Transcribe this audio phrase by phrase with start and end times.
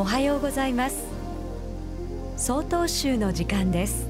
[0.00, 1.04] おはようございます。
[2.38, 4.08] 総統集の時間です。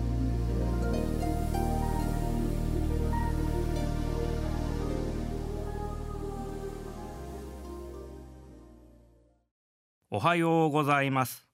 [10.12, 11.48] おはようございます。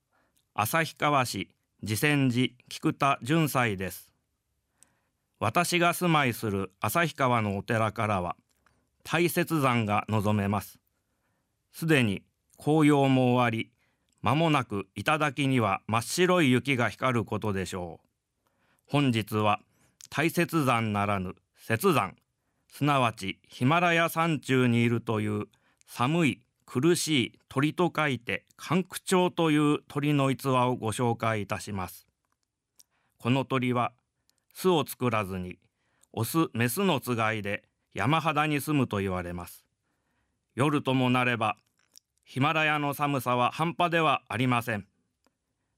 [0.53, 1.48] 旭川市
[1.82, 4.12] 慈泉寺菊田純斎です。
[5.40, 8.36] 私が住まいする旭川のお寺からは
[9.03, 10.79] 大雪山が望めます。
[11.72, 12.22] すでに
[12.58, 13.71] 紅葉も終わり
[14.26, 18.08] 間もなく頂には真っ白い雪が光ることでしょう。
[18.90, 19.61] 本日は
[20.11, 21.36] 大雪山ならぬ
[21.71, 22.16] 雪山
[22.66, 25.44] すなわちヒマラヤ山中にいるという
[25.86, 32.08] 寒い苦しい鳥と書いて寒苦鳥という鳥の逸話をご紹介いたします。
[33.19, 33.92] この鳥は
[34.55, 35.61] 巣を作らずに
[36.12, 37.62] オスメスのつがいで
[37.94, 39.64] 山肌に住むと言われます。
[40.56, 41.56] 夜ともなれば
[42.28, 44.84] ヒマラヤの寒さは半端ではありません。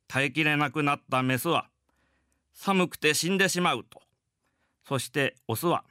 [0.08, 1.68] 耐えきれなくなったメスは
[2.54, 4.00] 寒くて死んでしまうと。
[4.82, 5.84] そしてオスは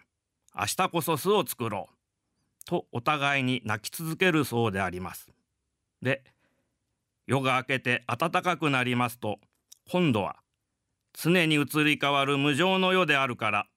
[0.58, 2.66] 明日こそ巣を作ろう。
[2.66, 5.30] とお互いに泣き続けるそうであります。
[6.02, 6.24] で
[7.28, 9.38] 夜が明けて暖かくなりますと
[9.88, 10.38] 今度は
[11.14, 13.68] 常に移り変わる無常の世であるから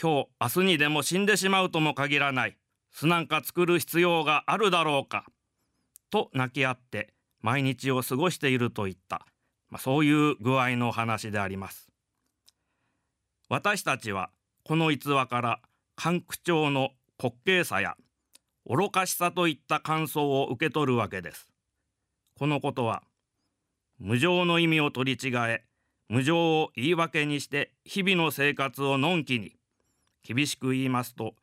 [0.00, 2.58] 今日明日にでも死んでしまうとも限らない
[2.90, 5.24] 巣なんか作る必要があるだろうか。
[6.14, 9.26] と泣き合って毎日を過ごしているといった、
[9.68, 11.88] まあ、そういう具合の話であります。
[13.48, 14.30] 私たちは
[14.62, 15.60] この逸話から
[15.96, 17.96] 関区長の滑稽さや
[18.64, 21.48] 愚かしさといった感想を受け取るわけです。
[22.38, 23.02] このことは
[23.98, 25.64] 無常の意味を取り違え
[26.08, 29.56] 無常を言い訳にして日々の生活をのんきに
[30.22, 31.34] 厳しく言いますと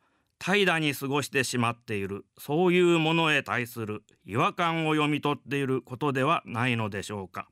[0.44, 2.26] 怠惰に過ごしてしまっている。
[2.36, 7.46] そういうものへ対する違和感を読み取っていることではないのでしょうか。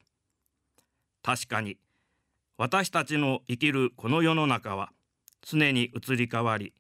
[1.23, 1.79] 確かに
[2.59, 4.91] 私たちの生きるこの世の中は
[5.43, 6.75] 常に移り変わり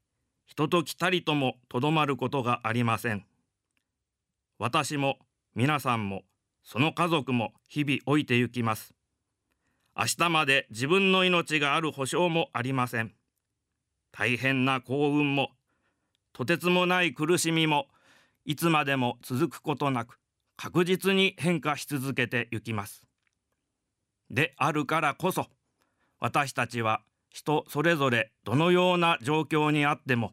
[0.46, 3.24] 人と来たりともとどまることがありません。
[4.58, 5.16] 私も
[5.54, 6.22] 皆さんも
[6.64, 8.94] その家族も日々老いてゆきます。
[9.96, 13.14] 明日まで自分の命がある保証もありません。
[14.10, 15.50] 大変な幸運も
[16.32, 17.86] とてつもない苦しみも
[18.44, 20.18] いつまでも続くことなく
[20.56, 23.06] 確実に変化し続けてゆきます。
[24.30, 25.46] であるからこそ
[26.18, 30.32] 私たちは人それぞれどのような状況にあっても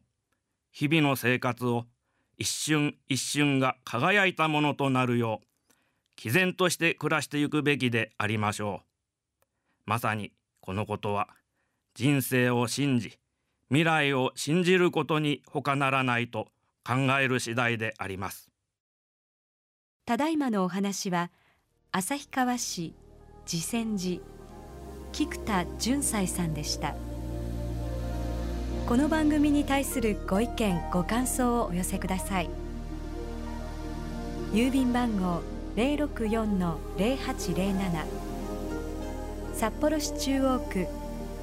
[0.72, 1.85] 日々の生活を
[2.38, 5.47] 一瞬一瞬が輝いたものとなるよう
[6.16, 8.88] 毅然として暮らしてゆくべきでありましょう。
[9.85, 11.29] まさにこのことは
[11.96, 13.18] 人生を信じ
[13.69, 16.47] 未来を信じることに他ならないと
[16.85, 18.50] 考える次第であります。
[20.05, 21.31] ただいまのお話は
[21.91, 22.94] 旭川市
[23.45, 24.22] 慈泉寺
[25.11, 26.95] 菊田純斎さんでした。
[28.88, 32.49] この番組に対するご意見ご感想をお寄せください。
[34.53, 35.41] 郵便番号
[35.75, 38.05] 064-0807
[39.53, 40.88] 札幌市中央区